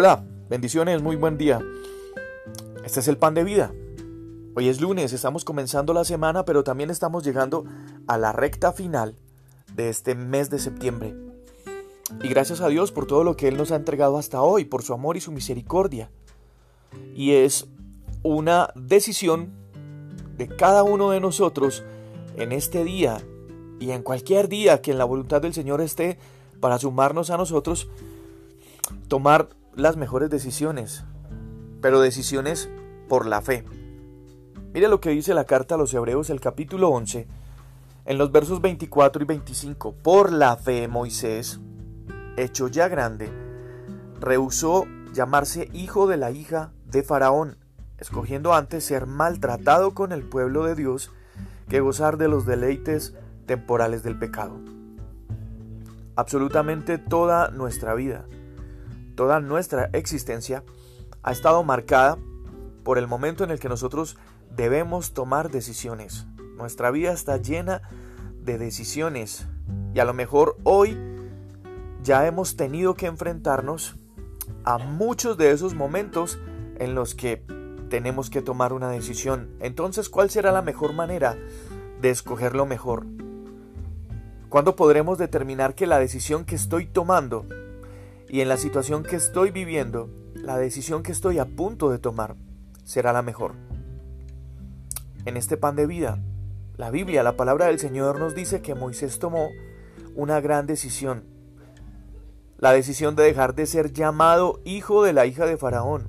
Hola, 0.00 0.24
bendiciones, 0.48 1.02
muy 1.02 1.16
buen 1.16 1.38
día. 1.38 1.58
Este 2.84 3.00
es 3.00 3.08
el 3.08 3.16
pan 3.16 3.34
de 3.34 3.42
vida. 3.42 3.72
Hoy 4.54 4.68
es 4.68 4.80
lunes, 4.80 5.12
estamos 5.12 5.44
comenzando 5.44 5.92
la 5.92 6.04
semana, 6.04 6.44
pero 6.44 6.62
también 6.62 6.90
estamos 6.90 7.24
llegando 7.24 7.64
a 8.06 8.16
la 8.16 8.30
recta 8.30 8.72
final 8.72 9.16
de 9.74 9.88
este 9.88 10.14
mes 10.14 10.50
de 10.50 10.60
septiembre. 10.60 11.16
Y 12.22 12.28
gracias 12.28 12.60
a 12.60 12.68
Dios 12.68 12.92
por 12.92 13.08
todo 13.08 13.24
lo 13.24 13.36
que 13.36 13.48
Él 13.48 13.56
nos 13.56 13.72
ha 13.72 13.74
entregado 13.74 14.18
hasta 14.18 14.40
hoy, 14.40 14.64
por 14.64 14.84
su 14.84 14.94
amor 14.94 15.16
y 15.16 15.20
su 15.20 15.32
misericordia. 15.32 16.12
Y 17.16 17.32
es 17.32 17.66
una 18.22 18.72
decisión 18.76 19.50
de 20.36 20.46
cada 20.46 20.84
uno 20.84 21.10
de 21.10 21.18
nosotros 21.18 21.82
en 22.36 22.52
este 22.52 22.84
día 22.84 23.20
y 23.80 23.90
en 23.90 24.04
cualquier 24.04 24.48
día 24.48 24.80
que 24.80 24.92
en 24.92 24.98
la 24.98 25.04
voluntad 25.04 25.42
del 25.42 25.54
Señor 25.54 25.80
esté 25.80 26.20
para 26.60 26.78
sumarnos 26.78 27.30
a 27.30 27.36
nosotros, 27.36 27.88
tomar 29.08 29.57
las 29.78 29.96
mejores 29.96 30.28
decisiones, 30.28 31.04
pero 31.80 32.00
decisiones 32.00 32.68
por 33.08 33.26
la 33.26 33.40
fe. 33.40 33.64
Mire 34.74 34.88
lo 34.88 35.00
que 35.00 35.10
dice 35.10 35.34
la 35.34 35.44
carta 35.44 35.76
a 35.76 35.78
los 35.78 35.94
Hebreos, 35.94 36.30
el 36.30 36.40
capítulo 36.40 36.88
11, 36.88 37.28
en 38.04 38.18
los 38.18 38.32
versos 38.32 38.60
24 38.60 39.22
y 39.22 39.26
25. 39.26 39.94
Por 40.02 40.32
la 40.32 40.56
fe 40.56 40.88
Moisés, 40.88 41.60
hecho 42.36 42.66
ya 42.66 42.88
grande, 42.88 43.30
rehusó 44.18 44.84
llamarse 45.14 45.68
hijo 45.72 46.08
de 46.08 46.16
la 46.16 46.32
hija 46.32 46.72
de 46.84 47.04
Faraón, 47.04 47.56
escogiendo 47.98 48.54
antes 48.54 48.84
ser 48.84 49.06
maltratado 49.06 49.94
con 49.94 50.10
el 50.10 50.24
pueblo 50.24 50.64
de 50.64 50.74
Dios 50.74 51.12
que 51.68 51.78
gozar 51.78 52.16
de 52.16 52.26
los 52.26 52.46
deleites 52.46 53.14
temporales 53.46 54.02
del 54.02 54.18
pecado. 54.18 54.58
Absolutamente 56.16 56.98
toda 56.98 57.52
nuestra 57.52 57.94
vida 57.94 58.26
toda 59.18 59.40
nuestra 59.40 59.90
existencia 59.94 60.62
ha 61.24 61.32
estado 61.32 61.64
marcada 61.64 62.18
por 62.84 62.98
el 62.98 63.08
momento 63.08 63.42
en 63.42 63.50
el 63.50 63.58
que 63.58 63.68
nosotros 63.68 64.16
debemos 64.54 65.12
tomar 65.12 65.50
decisiones. 65.50 66.28
Nuestra 66.56 66.92
vida 66.92 67.10
está 67.10 67.36
llena 67.36 67.82
de 68.44 68.58
decisiones 68.58 69.48
y 69.92 69.98
a 69.98 70.04
lo 70.04 70.14
mejor 70.14 70.56
hoy 70.62 70.96
ya 72.00 72.28
hemos 72.28 72.54
tenido 72.54 72.94
que 72.94 73.06
enfrentarnos 73.06 73.96
a 74.62 74.78
muchos 74.78 75.36
de 75.36 75.50
esos 75.50 75.74
momentos 75.74 76.38
en 76.76 76.94
los 76.94 77.16
que 77.16 77.42
tenemos 77.90 78.30
que 78.30 78.40
tomar 78.40 78.72
una 78.72 78.90
decisión. 78.90 79.50
Entonces, 79.58 80.08
¿cuál 80.08 80.30
será 80.30 80.52
la 80.52 80.62
mejor 80.62 80.92
manera 80.92 81.36
de 82.00 82.10
escoger 82.10 82.54
lo 82.54 82.66
mejor? 82.66 83.04
¿Cuándo 84.48 84.76
podremos 84.76 85.18
determinar 85.18 85.74
que 85.74 85.88
la 85.88 85.98
decisión 85.98 86.44
que 86.44 86.54
estoy 86.54 86.86
tomando 86.86 87.46
y 88.28 88.40
en 88.40 88.48
la 88.48 88.56
situación 88.56 89.02
que 89.02 89.16
estoy 89.16 89.50
viviendo, 89.50 90.10
la 90.34 90.58
decisión 90.58 91.02
que 91.02 91.12
estoy 91.12 91.38
a 91.38 91.46
punto 91.46 91.90
de 91.90 91.98
tomar 91.98 92.36
será 92.84 93.12
la 93.12 93.22
mejor. 93.22 93.54
En 95.24 95.36
este 95.36 95.56
pan 95.56 95.76
de 95.76 95.86
vida, 95.86 96.18
la 96.76 96.90
Biblia, 96.90 97.22
la 97.22 97.36
palabra 97.36 97.66
del 97.66 97.78
Señor 97.78 98.18
nos 98.18 98.34
dice 98.34 98.62
que 98.62 98.74
Moisés 98.74 99.18
tomó 99.18 99.48
una 100.14 100.40
gran 100.40 100.66
decisión. 100.66 101.24
La 102.58 102.72
decisión 102.72 103.16
de 103.16 103.24
dejar 103.24 103.54
de 103.54 103.66
ser 103.66 103.92
llamado 103.92 104.60
hijo 104.64 105.02
de 105.02 105.12
la 105.12 105.26
hija 105.26 105.46
de 105.46 105.56
Faraón. 105.56 106.08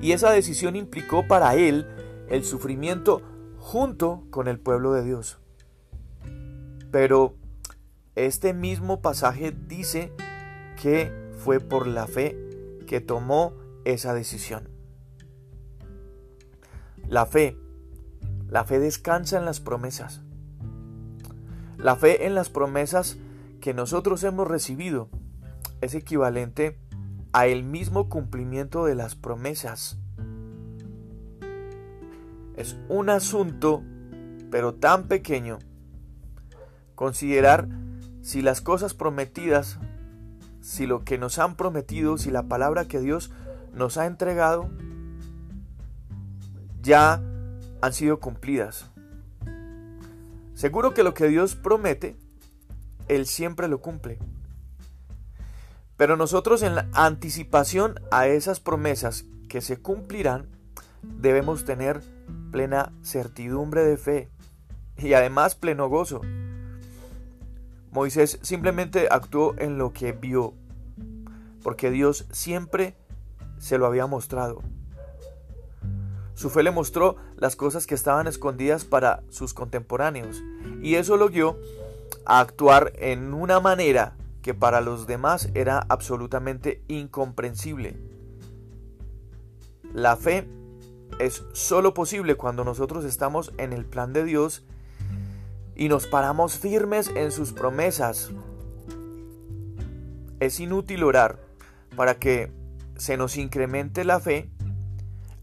Y 0.00 0.12
esa 0.12 0.30
decisión 0.30 0.76
implicó 0.76 1.26
para 1.26 1.54
él 1.56 1.86
el 2.28 2.44
sufrimiento 2.44 3.22
junto 3.58 4.24
con 4.30 4.48
el 4.48 4.58
pueblo 4.58 4.92
de 4.92 5.04
Dios. 5.04 5.38
Pero 6.90 7.34
este 8.14 8.52
mismo 8.52 9.00
pasaje 9.00 9.52
dice 9.52 10.12
que 10.80 11.29
fue 11.40 11.58
por 11.58 11.86
la 11.86 12.06
fe 12.06 12.36
que 12.86 13.00
tomó 13.00 13.54
esa 13.84 14.12
decisión. 14.12 14.68
La 17.08 17.24
fe, 17.24 17.56
la 18.48 18.64
fe 18.64 18.78
descansa 18.78 19.38
en 19.38 19.46
las 19.46 19.58
promesas. 19.58 20.20
La 21.78 21.96
fe 21.96 22.26
en 22.26 22.34
las 22.34 22.50
promesas 22.50 23.16
que 23.60 23.72
nosotros 23.72 24.22
hemos 24.22 24.46
recibido 24.46 25.08
es 25.80 25.94
equivalente 25.94 26.78
a 27.32 27.46
el 27.46 27.64
mismo 27.64 28.10
cumplimiento 28.10 28.84
de 28.84 28.94
las 28.94 29.14
promesas. 29.14 29.98
Es 32.54 32.76
un 32.90 33.08
asunto, 33.08 33.82
pero 34.50 34.74
tan 34.74 35.08
pequeño, 35.08 35.58
considerar 36.94 37.66
si 38.20 38.42
las 38.42 38.60
cosas 38.60 38.92
prometidas 38.92 39.78
si 40.60 40.86
lo 40.86 41.04
que 41.04 41.18
nos 41.18 41.38
han 41.38 41.56
prometido, 41.56 42.18
si 42.18 42.30
la 42.30 42.44
palabra 42.44 42.86
que 42.86 43.00
Dios 43.00 43.30
nos 43.72 43.96
ha 43.96 44.06
entregado, 44.06 44.70
ya 46.82 47.22
han 47.80 47.92
sido 47.92 48.20
cumplidas. 48.20 48.90
Seguro 50.54 50.92
que 50.92 51.02
lo 51.02 51.14
que 51.14 51.28
Dios 51.28 51.56
promete, 51.56 52.16
Él 53.08 53.26
siempre 53.26 53.68
lo 53.68 53.80
cumple. 53.80 54.18
Pero 55.96 56.16
nosotros 56.16 56.62
en 56.62 56.74
la 56.74 56.88
anticipación 56.92 58.00
a 58.10 58.26
esas 58.26 58.60
promesas 58.60 59.24
que 59.48 59.60
se 59.60 59.80
cumplirán, 59.80 60.48
debemos 61.02 61.64
tener 61.64 62.02
plena 62.50 62.92
certidumbre 63.02 63.84
de 63.84 63.96
fe 63.96 64.28
y 64.96 65.14
además 65.14 65.54
pleno 65.54 65.88
gozo. 65.88 66.20
Moisés 67.92 68.38
simplemente 68.42 69.08
actuó 69.10 69.54
en 69.58 69.78
lo 69.78 69.92
que 69.92 70.12
vio, 70.12 70.54
porque 71.62 71.90
Dios 71.90 72.26
siempre 72.30 72.96
se 73.58 73.78
lo 73.78 73.86
había 73.86 74.06
mostrado. 74.06 74.62
Su 76.34 76.50
fe 76.50 76.62
le 76.62 76.70
mostró 76.70 77.16
las 77.36 77.56
cosas 77.56 77.86
que 77.86 77.94
estaban 77.94 78.26
escondidas 78.26 78.84
para 78.84 79.22
sus 79.28 79.54
contemporáneos, 79.54 80.42
y 80.80 80.94
eso 80.94 81.16
lo 81.16 81.28
guió 81.28 81.58
a 82.24 82.40
actuar 82.40 82.92
en 82.96 83.34
una 83.34 83.60
manera 83.60 84.16
que 84.40 84.54
para 84.54 84.80
los 84.80 85.06
demás 85.06 85.50
era 85.54 85.84
absolutamente 85.88 86.82
incomprensible. 86.88 87.96
La 89.92 90.16
fe 90.16 90.48
es 91.18 91.44
solo 91.52 91.92
posible 91.92 92.36
cuando 92.36 92.64
nosotros 92.64 93.04
estamos 93.04 93.52
en 93.58 93.72
el 93.72 93.84
plan 93.84 94.12
de 94.12 94.24
Dios 94.24 94.64
y 95.80 95.88
nos 95.88 96.06
paramos 96.06 96.58
firmes 96.58 97.10
en 97.16 97.32
sus 97.32 97.54
promesas. 97.54 98.30
Es 100.38 100.60
inútil 100.60 101.02
orar 101.04 101.40
para 101.96 102.16
que 102.16 102.52
se 102.98 103.16
nos 103.16 103.38
incremente 103.38 104.04
la 104.04 104.20
fe 104.20 104.50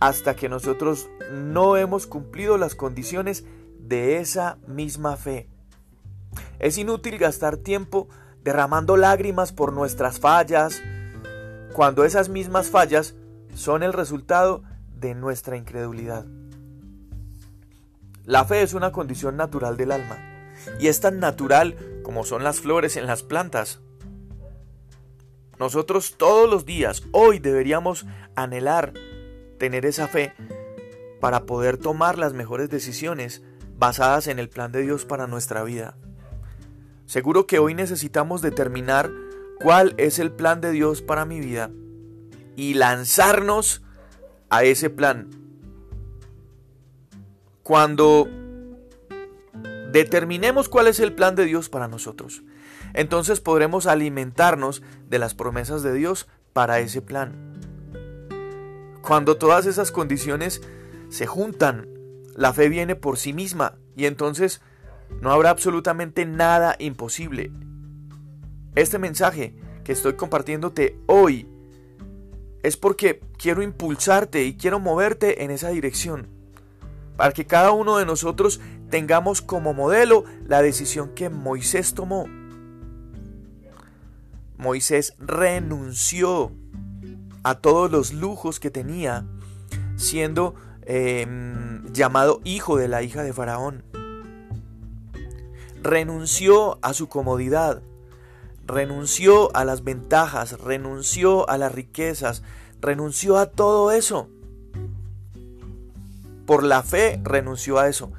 hasta 0.00 0.34
que 0.34 0.48
nosotros 0.48 1.10
no 1.30 1.76
hemos 1.76 2.06
cumplido 2.06 2.56
las 2.56 2.74
condiciones 2.74 3.44
de 3.78 4.20
esa 4.20 4.56
misma 4.66 5.18
fe. 5.18 5.50
Es 6.58 6.78
inútil 6.78 7.18
gastar 7.18 7.58
tiempo 7.58 8.08
derramando 8.42 8.96
lágrimas 8.96 9.52
por 9.52 9.74
nuestras 9.74 10.18
fallas, 10.18 10.80
cuando 11.74 12.06
esas 12.06 12.30
mismas 12.30 12.70
fallas 12.70 13.14
son 13.54 13.82
el 13.82 13.92
resultado 13.92 14.62
de 14.96 15.14
nuestra 15.14 15.58
incredulidad. 15.58 16.24
La 18.24 18.44
fe 18.44 18.62
es 18.62 18.74
una 18.74 18.92
condición 18.92 19.36
natural 19.36 19.76
del 19.76 19.90
alma, 19.90 20.18
y 20.78 20.86
es 20.86 21.00
tan 21.00 21.18
natural 21.18 21.76
como 22.04 22.24
son 22.24 22.44
las 22.44 22.60
flores 22.60 22.96
en 22.96 23.06
las 23.06 23.22
plantas. 23.22 23.80
Nosotros 25.58 26.16
todos 26.16 26.48
los 26.48 26.64
días, 26.64 27.02
hoy 27.12 27.40
deberíamos 27.40 28.06
anhelar 28.36 28.92
tener 29.58 29.86
esa 29.86 30.06
fe 30.08 30.34
para 31.20 31.46
poder 31.46 31.78
tomar 31.78 32.18
las 32.18 32.32
mejores 32.32 32.70
decisiones 32.70 33.42
basadas 33.76 34.28
en 34.28 34.38
el 34.38 34.48
plan 34.48 34.70
de 34.70 34.82
Dios 34.82 35.04
para 35.04 35.26
nuestra 35.26 35.64
vida. 35.64 35.96
Seguro 37.06 37.46
que 37.46 37.58
hoy 37.58 37.74
necesitamos 37.74 38.40
determinar 38.40 39.10
cuál 39.60 39.94
es 39.98 40.18
el 40.18 40.32
plan 40.32 40.60
de 40.60 40.70
Dios 40.70 41.02
para 41.02 41.24
mi 41.24 41.40
vida 41.40 41.70
y 42.56 42.74
lanzarnos 42.74 43.82
a 44.48 44.64
ese 44.64 44.90
plan 44.90 45.41
cuando 47.62 48.28
determinemos 49.92 50.68
cuál 50.68 50.88
es 50.88 51.00
el 51.00 51.14
plan 51.14 51.36
de 51.36 51.44
Dios 51.44 51.68
para 51.68 51.88
nosotros, 51.88 52.42
entonces 52.94 53.40
podremos 53.40 53.86
alimentarnos 53.86 54.82
de 55.08 55.18
las 55.18 55.34
promesas 55.34 55.82
de 55.82 55.94
Dios 55.94 56.28
para 56.52 56.80
ese 56.80 57.02
plan. 57.02 57.52
Cuando 59.02 59.36
todas 59.36 59.66
esas 59.66 59.90
condiciones 59.92 60.62
se 61.08 61.26
juntan, 61.26 61.88
la 62.34 62.52
fe 62.52 62.68
viene 62.68 62.96
por 62.96 63.18
sí 63.18 63.32
misma 63.32 63.76
y 63.96 64.06
entonces 64.06 64.60
no 65.20 65.30
habrá 65.30 65.50
absolutamente 65.50 66.24
nada 66.24 66.76
imposible. 66.78 67.52
Este 68.74 68.98
mensaje 68.98 69.54
que 69.84 69.92
estoy 69.92 70.14
compartiéndote 70.14 70.98
hoy 71.06 71.46
es 72.62 72.76
porque 72.76 73.20
quiero 73.36 73.62
impulsarte 73.62 74.44
y 74.44 74.56
quiero 74.56 74.80
moverte 74.80 75.44
en 75.44 75.50
esa 75.50 75.70
dirección 75.70 76.31
para 77.22 77.34
que 77.34 77.46
cada 77.46 77.70
uno 77.70 77.98
de 77.98 78.04
nosotros 78.04 78.58
tengamos 78.90 79.42
como 79.42 79.72
modelo 79.72 80.24
la 80.44 80.60
decisión 80.60 81.10
que 81.14 81.30
Moisés 81.30 81.94
tomó. 81.94 82.26
Moisés 84.58 85.14
renunció 85.20 86.50
a 87.44 87.54
todos 87.54 87.92
los 87.92 88.12
lujos 88.12 88.58
que 88.58 88.72
tenía, 88.72 89.24
siendo 89.94 90.56
em, 90.84 91.86
llamado 91.92 92.40
hijo 92.42 92.76
de 92.76 92.88
la 92.88 93.04
hija 93.04 93.22
de 93.22 93.32
Faraón. 93.32 93.84
Renunció 95.80 96.80
a 96.82 96.92
su 96.92 97.08
comodidad, 97.08 97.82
renunció 98.66 99.54
a 99.54 99.64
las 99.64 99.84
ventajas, 99.84 100.58
renunció 100.58 101.48
a 101.48 101.56
las 101.56 101.70
riquezas, 101.70 102.42
renunció 102.80 103.38
a 103.38 103.46
todo 103.46 103.92
eso. 103.92 104.28
Por 106.52 106.64
la 106.64 106.82
fe 106.82 107.18
renunció 107.24 107.78
a 107.78 107.88
eso. 107.88 108.12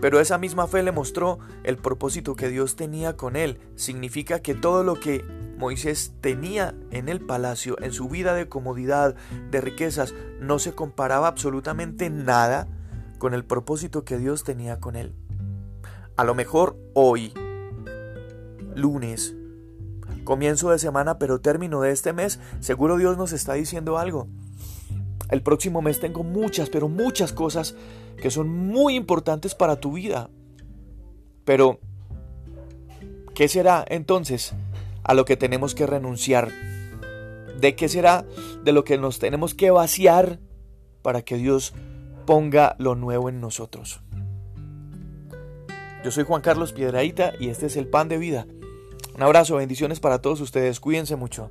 Pero 0.00 0.20
esa 0.20 0.38
misma 0.38 0.68
fe 0.68 0.84
le 0.84 0.92
mostró 0.92 1.40
el 1.64 1.76
propósito 1.76 2.36
que 2.36 2.48
Dios 2.48 2.76
tenía 2.76 3.16
con 3.16 3.34
él. 3.34 3.58
Significa 3.74 4.38
que 4.38 4.54
todo 4.54 4.84
lo 4.84 5.00
que 5.00 5.24
Moisés 5.58 6.14
tenía 6.20 6.72
en 6.92 7.08
el 7.08 7.18
palacio, 7.18 7.76
en 7.82 7.92
su 7.92 8.08
vida 8.08 8.34
de 8.34 8.48
comodidad, 8.48 9.16
de 9.50 9.60
riquezas, 9.60 10.14
no 10.38 10.60
se 10.60 10.72
comparaba 10.72 11.26
absolutamente 11.26 12.10
nada 12.10 12.68
con 13.18 13.34
el 13.34 13.44
propósito 13.44 14.04
que 14.04 14.18
Dios 14.18 14.44
tenía 14.44 14.78
con 14.78 14.94
él. 14.94 15.12
A 16.16 16.22
lo 16.22 16.36
mejor 16.36 16.76
hoy, 16.94 17.34
lunes, 18.76 19.34
comienzo 20.22 20.70
de 20.70 20.78
semana, 20.78 21.18
pero 21.18 21.40
término 21.40 21.80
de 21.80 21.90
este 21.90 22.12
mes, 22.12 22.38
seguro 22.60 22.98
Dios 22.98 23.18
nos 23.18 23.32
está 23.32 23.54
diciendo 23.54 23.98
algo. 23.98 24.28
El 25.30 25.42
próximo 25.42 25.80
mes 25.80 26.00
tengo 26.00 26.24
muchas, 26.24 26.70
pero 26.70 26.88
muchas 26.88 27.32
cosas 27.32 27.76
que 28.20 28.30
son 28.30 28.48
muy 28.48 28.96
importantes 28.96 29.54
para 29.54 29.80
tu 29.80 29.92
vida. 29.92 30.28
Pero, 31.44 31.78
¿qué 33.34 33.48
será 33.48 33.84
entonces 33.88 34.54
a 35.04 35.14
lo 35.14 35.24
que 35.24 35.36
tenemos 35.36 35.74
que 35.74 35.86
renunciar? 35.86 36.50
¿De 37.60 37.76
qué 37.76 37.88
será 37.88 38.24
de 38.64 38.72
lo 38.72 38.84
que 38.84 38.98
nos 38.98 39.18
tenemos 39.18 39.54
que 39.54 39.70
vaciar 39.70 40.40
para 41.02 41.22
que 41.22 41.36
Dios 41.36 41.74
ponga 42.26 42.74
lo 42.78 42.96
nuevo 42.96 43.28
en 43.28 43.40
nosotros? 43.40 44.00
Yo 46.02 46.10
soy 46.10 46.24
Juan 46.24 46.42
Carlos 46.42 46.72
Piedraíta 46.72 47.34
y 47.38 47.50
este 47.50 47.66
es 47.66 47.76
el 47.76 47.86
Pan 47.86 48.08
de 48.08 48.18
Vida. 48.18 48.46
Un 49.14 49.22
abrazo, 49.22 49.56
bendiciones 49.56 50.00
para 50.00 50.22
todos 50.22 50.40
ustedes, 50.40 50.80
cuídense 50.80 51.14
mucho. 51.14 51.50